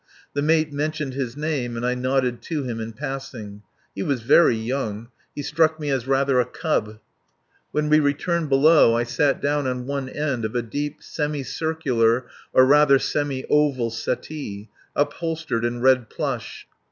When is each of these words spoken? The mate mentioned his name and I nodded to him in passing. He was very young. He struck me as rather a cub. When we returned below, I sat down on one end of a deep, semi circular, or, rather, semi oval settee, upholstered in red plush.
The 0.33 0.41
mate 0.41 0.73
mentioned 0.73 1.13
his 1.13 1.37
name 1.37 1.77
and 1.77 1.85
I 1.85 1.93
nodded 1.93 2.41
to 2.49 2.63
him 2.63 2.79
in 2.79 2.91
passing. 2.91 3.61
He 3.93 4.01
was 4.01 4.23
very 4.23 4.55
young. 4.55 5.09
He 5.35 5.43
struck 5.43 5.79
me 5.79 5.91
as 5.91 6.07
rather 6.07 6.39
a 6.39 6.45
cub. 6.47 6.97
When 7.71 7.87
we 7.87 7.99
returned 7.99 8.49
below, 8.49 8.95
I 8.97 9.03
sat 9.03 9.43
down 9.43 9.67
on 9.67 9.85
one 9.85 10.09
end 10.09 10.43
of 10.43 10.55
a 10.55 10.63
deep, 10.63 11.03
semi 11.03 11.43
circular, 11.43 12.25
or, 12.51 12.65
rather, 12.65 12.97
semi 12.97 13.45
oval 13.47 13.91
settee, 13.91 14.69
upholstered 14.95 15.63
in 15.63 15.81
red 15.81 16.09
plush. 16.09 16.65